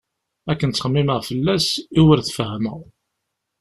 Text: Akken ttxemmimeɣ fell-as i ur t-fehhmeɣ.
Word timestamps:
Akken 0.51 0.69
ttxemmimeɣ 0.71 1.19
fell-as 1.29 1.67
i 1.99 2.01
ur 2.11 2.19
t-fehhmeɣ. 2.21 2.79